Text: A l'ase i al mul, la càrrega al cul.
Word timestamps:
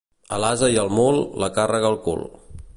A 0.37 0.39
l'ase 0.43 0.69
i 0.77 0.79
al 0.85 0.89
mul, 1.01 1.21
la 1.45 1.53
càrrega 1.61 1.95
al 1.95 2.01
cul. 2.09 2.29